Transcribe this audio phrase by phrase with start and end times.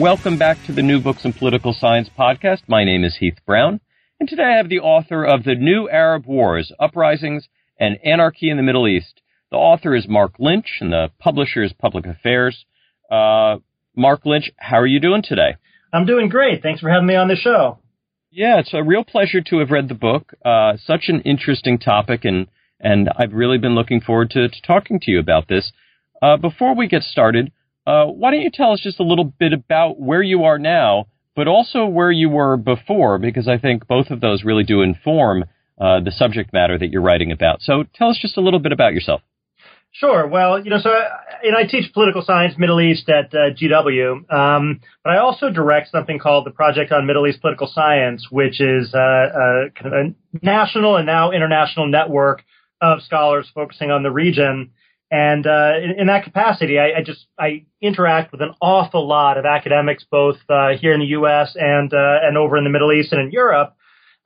[0.00, 2.68] Welcome back to the New Books in Political Science podcast.
[2.68, 3.80] My name is Heath Brown,
[4.20, 7.48] and today I have the author of The New Arab Wars Uprisings
[7.80, 9.22] and Anarchy in the Middle East.
[9.50, 12.66] The author is Marc Lynch, and the publisher is Public Affairs.
[13.10, 13.56] Uh,
[13.96, 15.56] Marc Lynch, how are you doing today?
[15.94, 16.62] I'm doing great.
[16.62, 17.78] Thanks for having me on the show.
[18.30, 20.34] Yeah, it's a real pleasure to have read the book.
[20.44, 25.00] Uh, such an interesting topic, and and I've really been looking forward to, to talking
[25.00, 25.72] to you about this.
[26.20, 27.50] Uh, before we get started,
[27.86, 31.06] uh, why don't you tell us just a little bit about where you are now,
[31.34, 35.44] but also where you were before, because I think both of those really do inform
[35.78, 37.60] uh, the subject matter that you're writing about.
[37.62, 39.20] So tell us just a little bit about yourself.
[39.92, 40.26] Sure.
[40.26, 40.90] Well, you know, so
[41.42, 45.48] you know, I teach political science Middle East at uh, GW, um, but I also
[45.48, 49.86] direct something called the Project on Middle East Political Science, which is uh, a kind
[49.86, 52.42] of a national and now international network
[52.82, 54.72] of scholars focusing on the region.
[55.10, 59.38] And uh, in, in, that capacity, I, I, just I interact with an awful lot
[59.38, 61.54] of academics, both uh, here in the U.S.
[61.54, 63.76] and uh, and over in the Middle East and in Europe.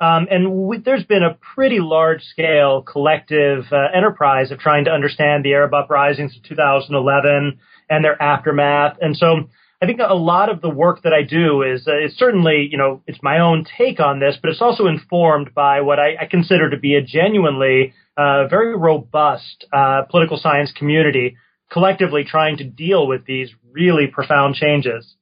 [0.01, 4.91] Um, and we, there's been a pretty large scale collective uh, enterprise of trying to
[4.91, 7.59] understand the Arab uprisings of 2011
[7.91, 8.97] and their aftermath.
[9.03, 9.51] And so
[9.83, 12.77] I think a lot of the work that I do is uh, it's certainly you
[12.77, 16.27] know it's my own take on this, but it's also informed by what I, I
[16.27, 21.37] consider to be a genuinely uh, very robust uh, political science community
[21.71, 25.15] collectively trying to deal with these really profound changes.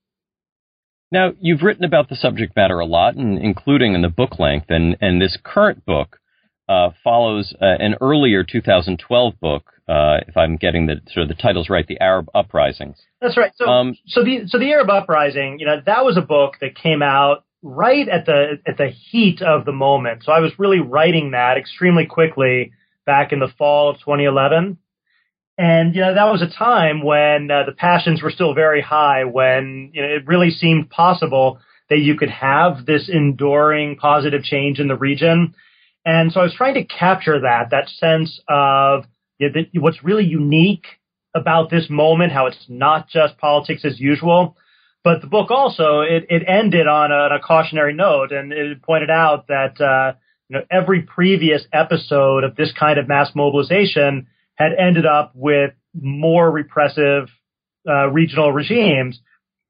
[1.11, 4.67] Now, you've written about the subject matter a lot, and including in the book length,
[4.69, 6.19] and, and this current book
[6.69, 11.41] uh, follows uh, an earlier 2012 book, uh, if I'm getting the sort of the
[11.41, 12.97] titles right, the Arab Uprisings.
[13.21, 13.53] That's right.
[13.56, 16.75] So, um, so the so the Arab Uprising, you know, that was a book that
[16.75, 20.25] came out right at the at the heat of the moment.
[20.25, 22.73] So I was really writing that extremely quickly
[23.06, 24.77] back in the fall of 2011.
[25.56, 29.25] And, you know, that was a time when uh, the passions were still very high,
[29.25, 31.59] when, you know, it really seemed possible
[31.91, 35.55] that you could have this enduring positive change in the region.
[36.05, 39.05] And so I was trying to capture that, that sense of
[39.39, 40.87] you know, that what's really unique
[41.35, 44.57] about this moment, how it's not just politics as usual.
[45.05, 49.11] But the book also, it, it ended on a, a cautionary note and it pointed
[49.11, 50.17] out that, uh,
[50.49, 54.27] you know, every previous episode of this kind of mass mobilization
[54.57, 57.29] had ended up with more repressive
[57.89, 59.21] uh, regional regimes.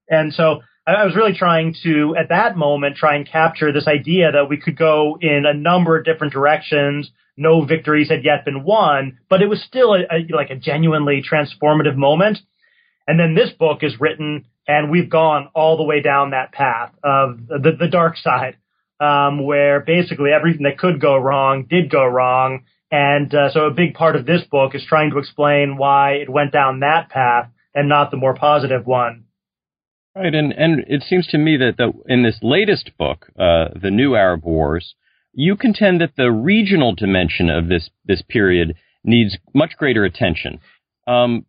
[0.09, 4.33] And so I, was really trying to, at that moment, try and capture this idea
[4.33, 7.11] that we could go in a number of different directions.
[7.37, 11.23] No victories had yet been won, but it was still a, a, like a genuinely
[11.23, 12.39] transformative moment.
[13.07, 16.93] And then this book is written, and we've gone all the way down that path
[17.05, 18.57] of the, the dark side
[19.01, 22.65] um, where basically everything that could go wrong did go wrong.
[22.91, 26.29] And uh, so a big part of this book is trying to explain why it
[26.29, 29.25] went down that path and not the more positive one.
[30.19, 33.93] Right, and and it seems to me that the, in this latest book, uh, the
[33.93, 34.97] New Arab Wars,
[35.33, 38.75] you contend that the regional dimension of this this period
[39.05, 40.59] needs much greater attention.
[41.07, 41.47] Um,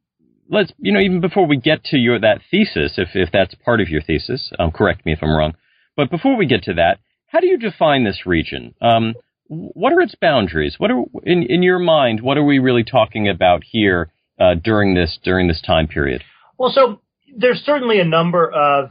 [0.51, 3.81] let's, you know, even before we get to your that thesis, if if that's part
[3.81, 5.55] of your thesis, um, correct me if I'm wrong.
[5.97, 8.75] But before we get to that, how do you define this region?
[8.81, 9.15] Um,
[9.47, 10.75] what are its boundaries?
[10.77, 12.21] What are in in your mind?
[12.21, 16.23] What are we really talking about here uh, during this during this time period?
[16.59, 17.01] Well, so
[17.35, 18.89] there's certainly a number of,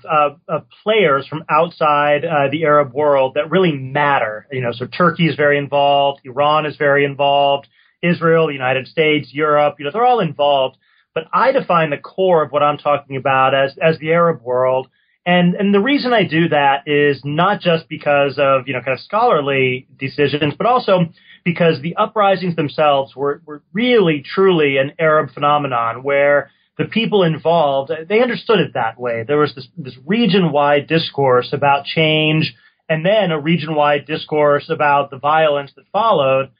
[0.48, 4.46] of players from outside uh, the Arab world that really matter.
[4.50, 7.68] You know, so Turkey is very involved, Iran is very involved,
[8.02, 9.76] Israel, the United States, Europe.
[9.78, 10.76] You know, they're all involved.
[11.14, 14.88] But I define the core of what I'm talking about as as the Arab world.
[15.26, 18.92] And and the reason I do that is not just because of you know kind
[18.92, 21.06] of scholarly decisions, but also
[21.44, 27.90] because the uprisings themselves were, were really truly an Arab phenomenon where the people involved,
[28.08, 29.24] they understood it that way.
[29.26, 32.54] There was this, this region-wide discourse about change
[32.88, 36.50] and then a region-wide discourse about the violence that followed.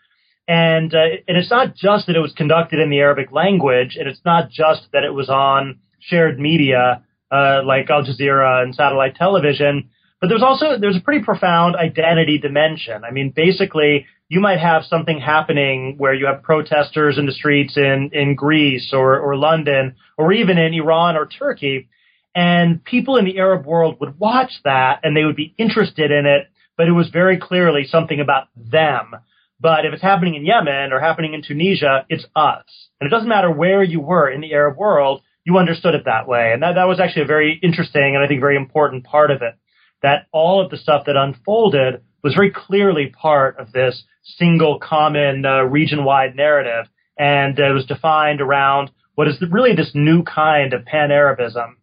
[0.48, 4.08] And, uh, and it's not just that it was conducted in the Arabic language, and
[4.08, 9.14] it's not just that it was on shared media, uh, like Al Jazeera and satellite
[9.14, 13.04] television, but there's also, there's a pretty profound identity dimension.
[13.04, 17.76] I mean, basically, you might have something happening where you have protesters in the streets
[17.76, 21.88] in, in Greece or, or London or even in Iran or Turkey.
[22.34, 26.26] And people in the Arab world would watch that and they would be interested in
[26.26, 29.12] it, but it was very clearly something about them.
[29.60, 32.64] But if it's happening in Yemen or happening in Tunisia, it's us.
[33.00, 36.28] And it doesn't matter where you were in the Arab world, you understood it that
[36.28, 36.52] way.
[36.52, 39.42] And that, that was actually a very interesting and I think very important part of
[39.42, 39.54] it.
[40.02, 45.44] That all of the stuff that unfolded was very clearly part of this single common
[45.44, 46.86] uh, region-wide narrative,
[47.18, 51.76] and it was defined around what is really this new kind of pan-Arabism.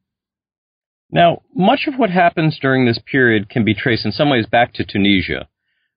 [1.11, 4.73] Now, much of what happens during this period can be traced in some ways back
[4.73, 5.47] to Tunisia.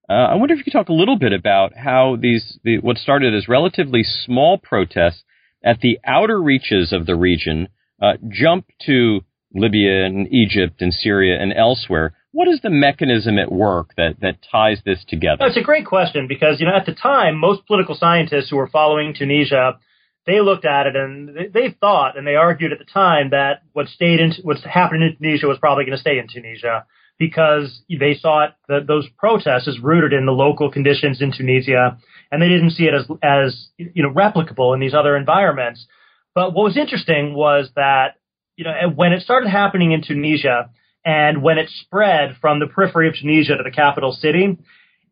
[0.09, 2.97] Uh, I wonder if you could talk a little bit about how these the, what
[2.97, 5.23] started as relatively small protests
[5.63, 7.69] at the outer reaches of the region
[8.01, 9.21] uh, jumped to
[9.55, 14.39] Libya and Egypt and Syria and elsewhere, what is the mechanism at work that, that
[14.51, 15.47] ties this together?
[15.47, 18.69] It's a great question because, you know, at the time, most political scientists who were
[18.69, 19.79] following Tunisia,
[20.27, 23.63] they looked at it and they, they thought and they argued at the time that
[23.73, 26.85] what stayed in, what's happening in Tunisia was probably going to stay in Tunisia
[27.19, 31.99] because they saw it, that those protests as rooted in the local conditions in Tunisia
[32.31, 35.87] and they didn't see it as, as, you know, replicable in these other environments.
[36.35, 38.18] But what was interesting was that,
[38.59, 40.71] you know, when it started happening in Tunisia,
[41.05, 44.59] and when it spread from the periphery of Tunisia to the capital city,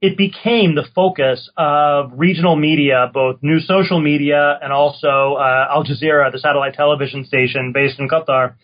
[0.02, 5.84] it became the focus of regional media, both new social media and also uh, Al
[5.84, 8.56] Jazeera, the satellite television station based in Qatar.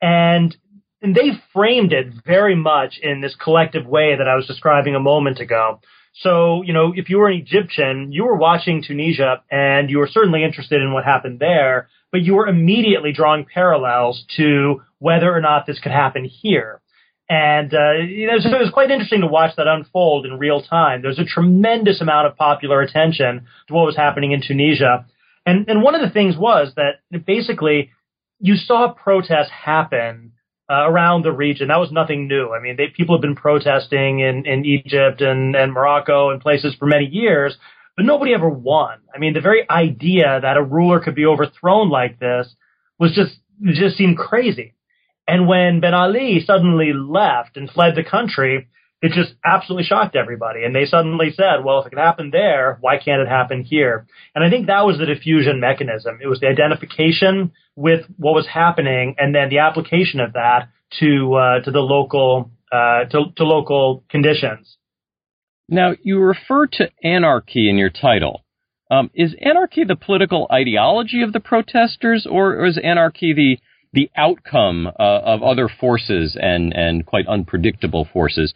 [0.00, 0.56] And,
[1.02, 5.00] and they framed it very much in this collective way that I was describing a
[5.00, 5.80] moment ago.
[6.14, 10.08] So, you know, if you were an Egyptian, you were watching Tunisia and you were
[10.10, 15.40] certainly interested in what happened there, but you were immediately drawing parallels to whether or
[15.40, 16.80] not this could happen here.
[17.28, 20.62] And uh, you know, so it was quite interesting to watch that unfold in real
[20.62, 21.00] time.
[21.00, 25.06] There was a tremendous amount of popular attention to what was happening in Tunisia,
[25.46, 27.90] and and one of the things was that basically
[28.40, 30.32] you saw protests happen
[30.68, 31.68] uh, around the region.
[31.68, 32.50] That was nothing new.
[32.52, 36.74] I mean, they, people have been protesting in in Egypt and and Morocco and places
[36.80, 37.56] for many years,
[38.00, 38.96] but nobody ever won.
[39.14, 42.50] I mean, the very idea that a ruler could be overthrown like this
[42.98, 44.72] was just just seemed crazy.
[45.28, 48.68] And when Ben Ali suddenly left and fled the country,
[49.02, 50.64] it just absolutely shocked everybody.
[50.64, 54.06] And they suddenly said, well, if it could happen there, why can't it happen here?
[54.34, 56.20] And I think that was the diffusion mechanism.
[56.22, 61.34] It was the identification with what was happening and then the application of that to,
[61.34, 64.78] uh, to the local, uh, to, to local conditions.
[65.70, 68.42] Now, you refer to anarchy in your title.
[68.90, 73.58] Um, is anarchy the political ideology of the protesters, or, or is anarchy the
[73.92, 78.54] the outcome uh, of other forces and, and quite unpredictable forces.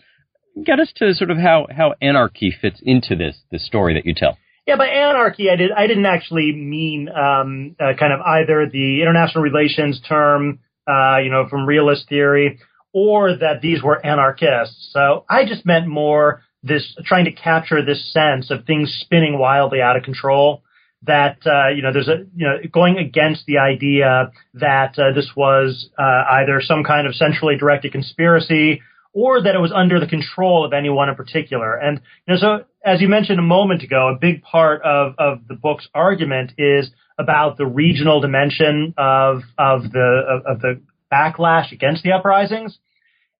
[0.64, 4.14] Get us to sort of how, how anarchy fits into this, this story that you
[4.14, 4.38] tell.
[4.64, 9.02] Yeah, by anarchy, I did I didn't actually mean um, uh, kind of either the
[9.02, 12.60] international relations term, uh, you know, from realist theory,
[12.92, 14.88] or that these were anarchists.
[14.92, 19.82] So I just meant more this trying to capture this sense of things spinning wildly
[19.82, 20.62] out of control
[21.02, 25.30] that uh, you know there's a you know going against the idea that uh, this
[25.36, 28.80] was uh, either some kind of centrally directed conspiracy
[29.12, 31.76] or that it was under the control of anyone in particular.
[31.76, 35.46] And you know, so as you mentioned a moment ago, a big part of of
[35.46, 40.80] the book's argument is about the regional dimension of of the of, of the
[41.12, 42.78] backlash against the uprisings.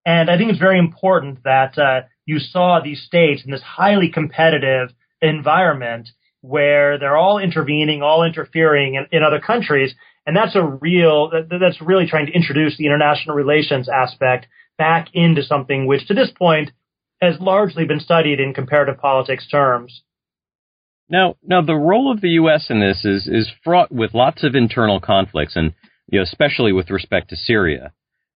[0.07, 4.11] And I think it's very important that uh, you saw these states in this highly
[4.11, 4.91] competitive
[5.21, 6.09] environment
[6.41, 9.95] where they're all intervening, all interfering in, in other countries.
[10.27, 15.09] And that's a real, that, that's really trying to introduce the international relations aspect back
[15.15, 16.71] into something which to this point
[17.21, 20.03] has largely been studied in comparative politics terms.
[21.09, 22.67] Now, now the role of the U.S.
[22.71, 25.75] in this is is fraught with lots of internal conflicts, and
[26.11, 27.93] you know, especially with respect to Syria.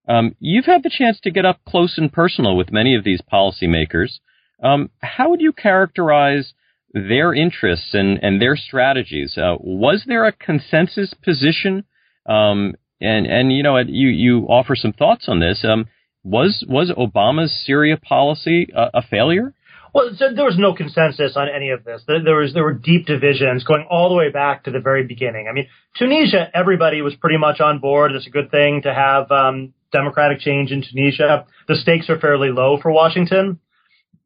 [0.09, 3.21] Um, you've had the chance to get up close and personal with many of these
[3.33, 4.19] policymakers.
[4.63, 6.55] Um, how would you characterize
[6.95, 9.37] their interests and, and their strategies?
[9.37, 11.85] Uh, was there a consensus position?
[12.27, 15.65] Um, and and you know, you you offer some thoughts on this.
[15.65, 15.87] Um,
[16.25, 19.55] was was Obama's Syria policy a, a failure?
[19.95, 22.03] Well, so there was no consensus on any of this.
[22.07, 25.49] There, was there were deep divisions going all the way back to the very beginning.
[25.49, 25.67] I mean,
[25.99, 28.13] Tunisia, everybody was pretty much on board.
[28.13, 31.47] It's a good thing to have um, democratic change in Tunisia.
[31.67, 33.61] The stakes are fairly low for Washington.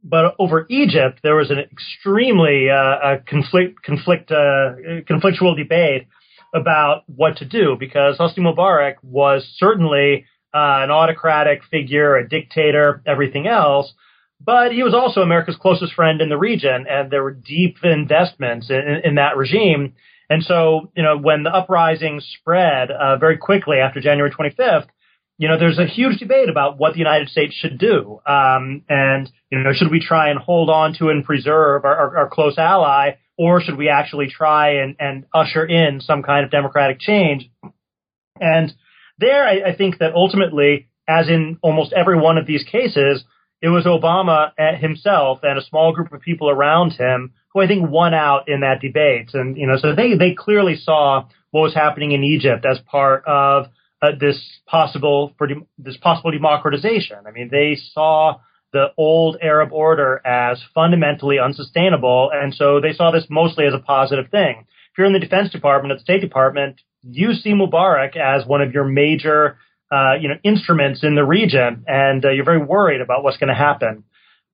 [0.04, 4.74] But over Egypt, there was an extremely uh, conflict, conflict, uh,
[5.08, 6.08] conflictual debate
[6.54, 13.02] about what to do because Hosni Mubarak was certainly uh, an autocratic figure, a dictator,
[13.06, 13.92] everything else.
[14.44, 18.70] But he was also America's closest friend in the region, and there were deep investments
[18.70, 19.94] in, in that regime.
[20.28, 24.86] And so, you know, when the uprising spread uh, very quickly after January 25th,
[25.42, 28.20] you know, there's a huge debate about what the United States should do.
[28.24, 32.16] Um, and, you know, should we try and hold on to and preserve our, our,
[32.18, 36.52] our close ally, or should we actually try and, and usher in some kind of
[36.52, 37.50] democratic change?
[38.40, 38.72] And
[39.18, 43.24] there, I, I think that ultimately, as in almost every one of these cases,
[43.60, 47.90] it was Obama himself and a small group of people around him who I think
[47.90, 49.30] won out in that debate.
[49.34, 53.24] And, you know, so they, they clearly saw what was happening in Egypt as part
[53.26, 53.66] of
[54.02, 57.18] uh, this possible, for de- this possible democratization.
[57.26, 58.40] I mean, they saw
[58.72, 62.30] the old Arab order as fundamentally unsustainable.
[62.32, 64.66] And so they saw this mostly as a positive thing.
[64.92, 68.62] If you're in the Defense Department, at the State Department, you see Mubarak as one
[68.62, 69.58] of your major
[69.90, 73.48] uh, you know, instruments in the region, and uh, you're very worried about what's going
[73.48, 74.04] to happen.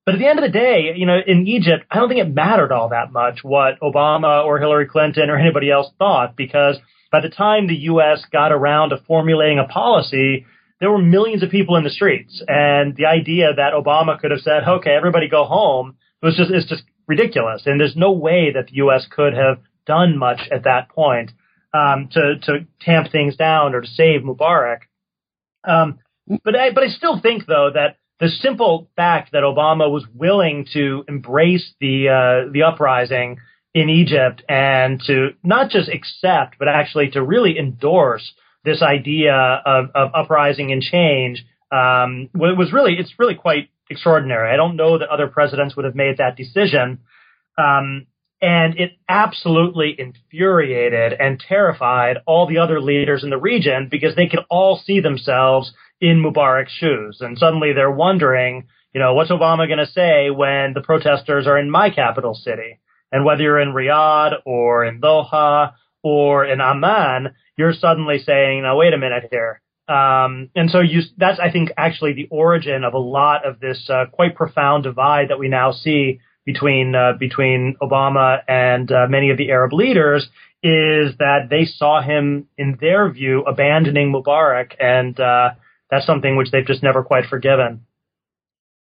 [0.04, 2.34] But at the end of the day, you know, in Egypt, I don't think it
[2.34, 6.76] mattered all that much what Obama or Hillary Clinton or anybody else thought, because
[7.10, 8.24] by the time the U.S.
[8.30, 10.46] got around to formulating a policy,
[10.80, 14.40] there were millions of people in the streets, and the idea that Obama could have
[14.40, 17.62] said, "Okay, everybody go home," was just is just ridiculous.
[17.66, 19.06] And there's no way that the U.S.
[19.10, 21.32] could have done much at that point
[21.74, 24.80] um, to to tamp things down or to save Mubarak.
[25.64, 25.98] Um,
[26.44, 30.66] but I, but I still think though that the simple fact that Obama was willing
[30.74, 33.38] to embrace the uh, the uprising
[33.74, 38.32] in Egypt and to not just accept but actually to really endorse
[38.64, 44.52] this idea of, of uprising and change um, was really it's really quite extraordinary.
[44.52, 47.00] I don't know that other presidents would have made that decision.
[47.56, 48.06] Um,
[48.40, 54.28] and it absolutely infuriated and terrified all the other leaders in the region because they
[54.28, 57.18] could all see themselves in Mubarak's shoes.
[57.20, 61.58] And suddenly they're wondering, you know, what's Obama going to say when the protesters are
[61.58, 62.78] in my capital city?
[63.10, 65.72] And whether you're in Riyadh or in Doha
[66.02, 69.60] or in Amman, you're suddenly saying, now wait a minute here.
[69.88, 73.88] Um, and so you, that's, I think, actually the origin of a lot of this
[73.88, 79.30] uh, quite profound divide that we now see between uh, between Obama and uh, many
[79.30, 80.28] of the Arab leaders
[80.62, 85.50] is that they saw him, in their view, abandoning Mubarak, and uh,
[85.90, 87.86] that's something which they've just never quite forgiven.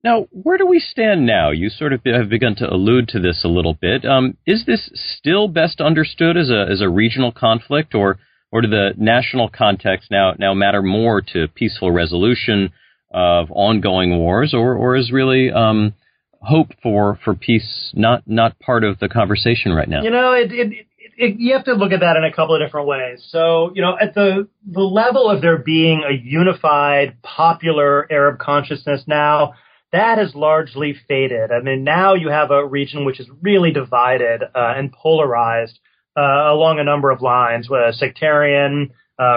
[0.03, 1.51] Now, where do we stand now?
[1.51, 4.05] You sort of have begun to allude to this a little bit.
[4.05, 8.19] Um, is this still best understood as a as a regional conflict, or
[8.51, 12.73] or do the national context now now matter more to peaceful resolution
[13.13, 15.95] of ongoing wars, or or is really um,
[16.41, 20.03] hope for for peace not not part of the conversation right now?
[20.03, 20.87] You know, it, it,
[21.19, 23.23] it, you have to look at that in a couple of different ways.
[23.29, 29.03] So, you know, at the the level of there being a unified popular Arab consciousness
[29.07, 29.55] now,
[29.93, 31.51] that has largely faded.
[31.51, 35.79] I mean, now you have a region which is really divided uh, and polarized
[36.17, 38.93] uh, along a number of lines, uh, sectarian,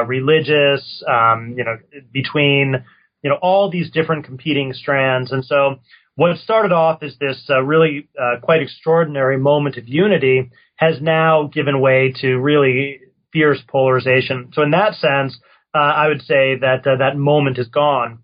[0.05, 1.77] religious, um, you know,
[2.11, 2.83] between
[3.21, 5.79] you know all these different competing strands, and so
[6.15, 11.49] what started off as this uh, really uh, quite extraordinary moment of unity has now
[11.51, 12.99] given way to really
[13.31, 14.51] fierce polarization.
[14.53, 15.39] So in that sense,
[15.73, 18.19] uh, I would say that that moment is gone.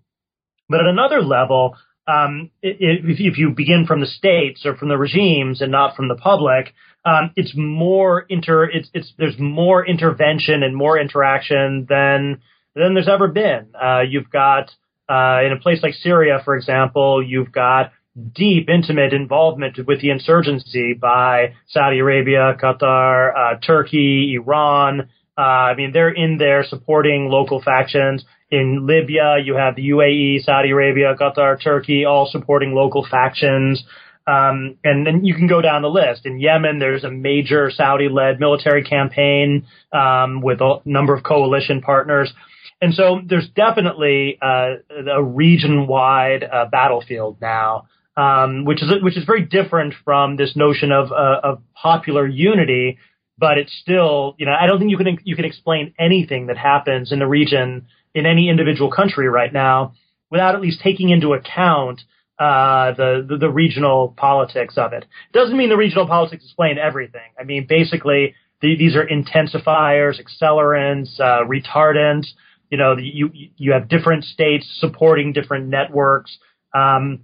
[0.68, 1.76] But at another level,
[2.10, 6.16] um, if, you begin from the states or from the regimes and not from the
[6.16, 6.72] public,
[7.04, 8.64] um, it's more inter.
[8.64, 12.40] It's, it's there's more intervention and more interaction than
[12.74, 13.68] than there's ever been.
[13.80, 14.70] Uh, you've got
[15.08, 17.92] uh, in a place like Syria, for example, you've got
[18.34, 25.08] deep, intimate involvement with the insurgency by Saudi Arabia, Qatar, uh, Turkey, Iran.
[25.38, 28.24] Uh, I mean, they're in there supporting local factions.
[28.50, 33.84] In Libya, you have the UAE, Saudi Arabia, Qatar, Turkey, all supporting local factions.
[34.26, 36.26] Um, and then you can go down the list.
[36.26, 42.32] In Yemen, there's a major Saudi-led military campaign um, with a number of coalition partners.
[42.80, 44.76] And so there's definitely uh,
[45.10, 50.90] a region-wide uh, battlefield now, um, which is which is very different from this notion
[50.92, 52.98] of uh, of popular unity.
[53.40, 56.58] But it's still, you know, I don't think you can you can explain anything that
[56.58, 59.94] happens in the region in any individual country right now
[60.30, 62.02] without at least taking into account
[62.38, 65.04] uh, the, the, the regional politics of it.
[65.32, 67.32] Doesn't mean the regional politics explain everything.
[67.38, 72.28] I mean, basically, the, these are intensifiers, accelerants, uh, retardants.
[72.70, 76.38] You know, you you have different states supporting different networks.
[76.74, 77.20] Um,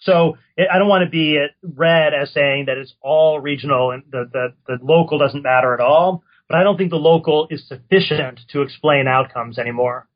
[0.00, 4.28] so I don't want to be read as saying that it's all regional and the,
[4.32, 6.22] the, the local doesn't matter at all.
[6.48, 10.08] But I don't think the local is sufficient to explain outcomes anymore.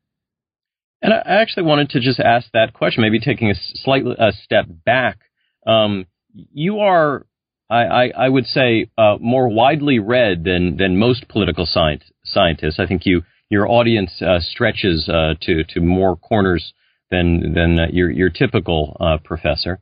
[1.01, 4.65] And I actually wanted to just ask that question, maybe taking a slightly a step
[4.85, 5.19] back.
[5.67, 7.25] Um, you are,
[7.69, 12.79] I, I, I would say, uh, more widely read than than most political science, scientists.
[12.79, 16.73] I think you your audience uh, stretches uh, to to more corners
[17.13, 19.79] than than uh, your your typical uh, professor.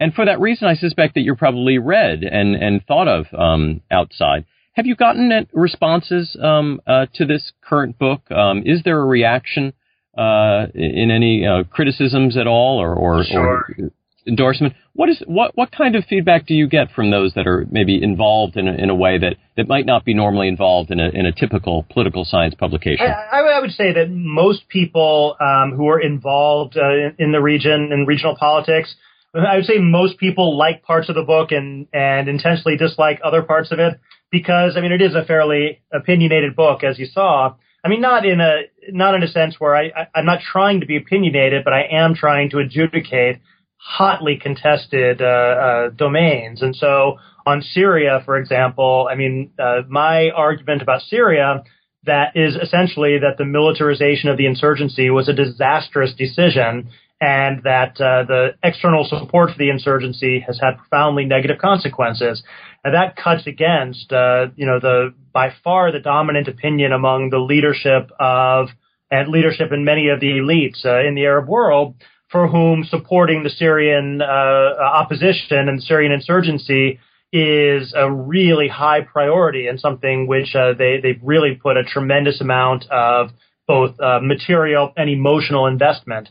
[0.00, 3.82] And for that reason, I suspect that you're probably read and and thought of um,
[3.90, 4.44] outside.
[4.74, 8.30] Have you gotten responses um, uh, to this current book?
[8.30, 9.74] Um, is there a reaction?
[10.16, 13.64] uh, in any uh, criticisms at all or, or, sure.
[13.78, 13.90] or,
[14.26, 14.74] endorsement.
[14.94, 18.02] What is what what kind of feedback do you get from those that are maybe
[18.02, 21.08] involved in a, in a way that, that might not be normally involved in a
[21.08, 23.06] in a typical political science publication?
[23.06, 27.90] I, I would say that most people um, who are involved uh, in, the region
[27.92, 28.94] in regional politics.
[29.34, 33.40] I would say most people like parts of the book and, and intentionally dislike other
[33.42, 33.98] parts of it
[34.30, 37.54] because, I mean, it is a fairly opinionated book, as you saw.
[37.82, 40.80] I mean, not in a not in a sense where I, I I'm not trying
[40.80, 43.40] to be opinionated, but I am trying to adjudicate
[43.84, 46.62] hotly contested uh, uh, domains.
[46.62, 51.64] And so on Syria, for example, I mean, uh, my argument about Syria
[52.04, 58.00] that is essentially that the militarization of the insurgency was a disastrous decision and that
[58.00, 62.42] uh, the external support for the insurgency has had profoundly negative consequences.
[62.82, 67.38] And that cuts against, uh, you know, the by far the dominant opinion among the
[67.38, 68.68] leadership of
[69.10, 71.94] and leadership in many of the elites uh, in the Arab world,
[72.32, 76.98] for whom supporting the Syrian uh, opposition and Syrian insurgency
[77.32, 82.40] is a really high priority and something which uh, they they've really put a tremendous
[82.40, 83.30] amount of
[83.68, 86.28] both uh, material and emotional investment.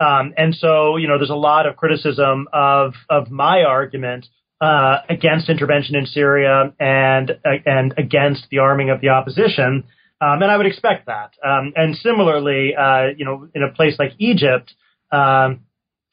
[0.00, 4.26] Um, and so, you know, there's a lot of criticism of of my argument
[4.60, 9.84] uh, against intervention in Syria and uh, and against the arming of the opposition.
[10.20, 11.32] Um, and I would expect that.
[11.44, 14.72] Um, and similarly, uh, you know, in a place like Egypt,
[15.10, 15.60] um,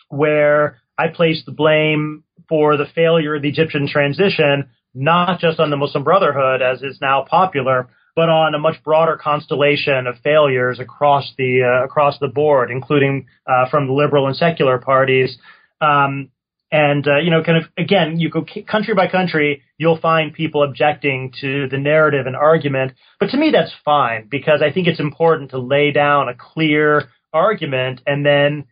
[0.10, 5.70] where I place the blame for the failure of the Egyptian transition not just on
[5.70, 10.80] the Muslim Brotherhood, as is now popular, but on a much broader constellation of failures
[10.80, 15.38] across the uh, across the board, including uh, from the liberal and secular parties.
[15.80, 16.30] Um,
[16.74, 20.64] and uh, you know, kind of again, you go country by country, you'll find people
[20.64, 22.94] objecting to the narrative and argument.
[23.20, 27.10] But to me, that's fine because I think it's important to lay down a clear
[27.34, 28.66] argument and then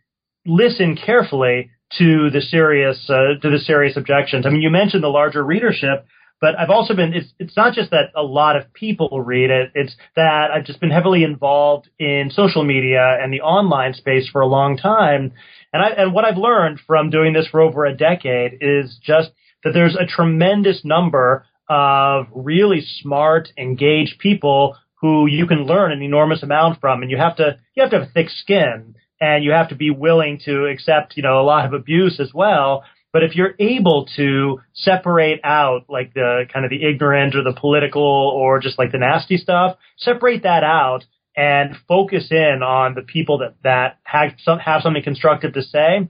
[0.50, 4.46] listen carefully to the serious uh, to the serious objections.
[4.46, 6.06] I mean, you mentioned the larger readership.
[6.40, 9.72] But I've also been, it's, it's not just that a lot of people read it,
[9.74, 14.40] it's that I've just been heavily involved in social media and the online space for
[14.40, 15.32] a long time.
[15.72, 19.30] And I, and what I've learned from doing this for over a decade is just
[19.64, 26.00] that there's a tremendous number of really smart, engaged people who you can learn an
[26.00, 27.02] enormous amount from.
[27.02, 29.90] And you have to, you have to have thick skin and you have to be
[29.90, 32.84] willing to accept, you know, a lot of abuse as well.
[33.12, 37.58] But if you're able to separate out like the kind of the ignorant or the
[37.58, 41.04] political or just like the nasty stuff, separate that out
[41.36, 46.08] and focus in on the people that, that have, some, have something constructive to say,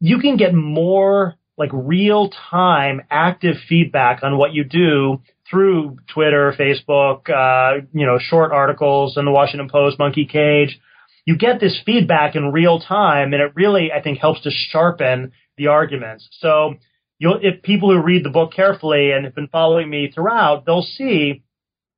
[0.00, 6.54] you can get more like real time active feedback on what you do through Twitter,
[6.58, 10.80] Facebook, uh, you know, short articles in the Washington Post, Monkey Cage.
[11.24, 15.32] You get this feedback in real time and it really, I think, helps to sharpen
[15.56, 16.28] the arguments.
[16.40, 16.74] So
[17.18, 20.82] you'll, if people who read the book carefully and have been following me throughout, they'll
[20.82, 21.44] see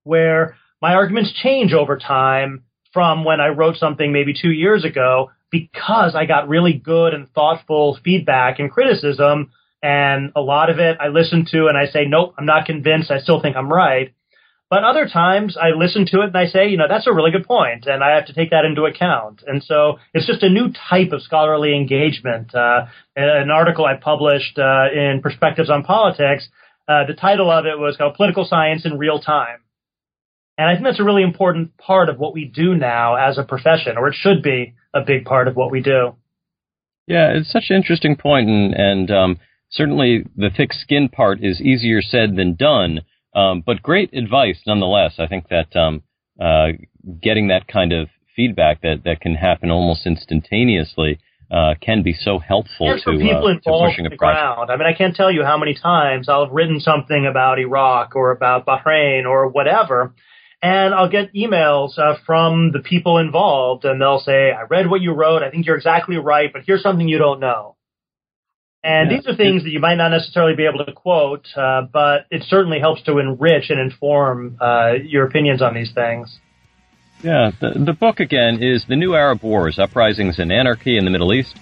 [0.03, 5.31] where my arguments change over time from when I wrote something maybe two years ago
[5.51, 9.51] because I got really good and thoughtful feedback and criticism.
[9.83, 13.11] And a lot of it I listen to and I say, nope, I'm not convinced.
[13.11, 14.14] I still think I'm right.
[14.75, 17.31] But other times I listen to it and I say, you know, that's a really
[17.31, 19.45] good point, and I have to take that into account.
[19.47, 22.53] And so it's just a new type of scholarly engagement.
[22.53, 26.49] Uh, an article I published uh, in Perspectives on Politics,
[26.89, 29.61] uh, the title of it was called Political Science in Real Time.
[30.59, 33.45] And I think that's a really important part of what we do now as a
[33.45, 36.17] profession, or it should be a big part of what we do.
[37.07, 39.39] Yeah, it's such an interesting point, and, and um,
[39.71, 43.03] certainly the thick skin part is easier said than done.
[43.35, 45.15] Um, but great advice nonetheless.
[45.19, 46.03] I think that um,
[46.41, 46.69] uh,
[47.21, 51.19] getting that kind of feedback that, that can happen almost instantaneously
[51.51, 54.71] uh, can be so helpful to, for people uh, to pushing a project.
[54.71, 58.17] I mean, I can't tell you how many times I'll have written something about Iraq
[58.17, 60.15] or about Bahrain or whatever,
[60.63, 65.01] and I'll get emails uh, from the people involved, and they'll say, "I read what
[65.01, 65.43] you wrote.
[65.43, 67.74] I think you're exactly right, but here's something you don't know."
[68.85, 69.17] And Yeah.
[69.17, 72.43] these are things that you might not necessarily be able to quote, uh, but it
[72.45, 76.39] certainly helps to enrich and inform uh, your opinions on these things.
[77.23, 81.11] Yeah, the, the book again is The New Arab Wars Uprisings and Anarchy in the
[81.11, 81.57] Middle East,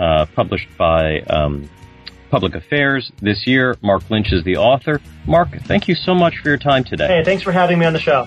[0.00, 1.70] uh, published by um,
[2.30, 3.76] Public Affairs this year.
[3.82, 5.00] Marc Lynch is the author.
[5.24, 7.06] Marc, thank you so much for your time today.
[7.06, 8.26] Hey, thanks for having me on the show.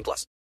[0.01, 0.31] 18 plus.